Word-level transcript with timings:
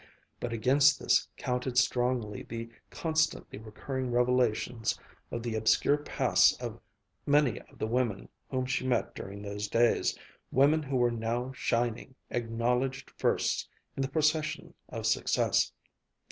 but 0.39 0.51
against 0.51 0.97
this 0.99 1.27
counted 1.37 1.77
strongly 1.77 2.41
the 2.41 2.67
constantly 2.89 3.59
recurring 3.59 4.09
revelations 4.09 4.99
of 5.29 5.43
the 5.43 5.53
obscure 5.53 5.95
pasts 5.95 6.53
of 6.59 6.81
many 7.27 7.61
of 7.69 7.77
the 7.77 7.85
women 7.85 8.27
whom 8.49 8.65
she 8.65 8.83
met 8.83 9.13
during 9.13 9.43
those 9.43 9.67
days, 9.67 10.17
women 10.51 10.81
who 10.81 10.95
were 10.95 11.11
now 11.11 11.51
shining, 11.51 12.15
acknowledged 12.31 13.11
firsts 13.11 13.69
in 13.95 14.01
the 14.01 14.09
procession 14.09 14.73
of 14.89 15.05
success. 15.05 15.71